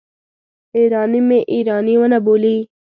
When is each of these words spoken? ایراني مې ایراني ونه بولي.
ایراني 0.77 1.19
مې 1.27 1.39
ایراني 1.53 1.95
ونه 1.99 2.19
بولي. 2.25 2.57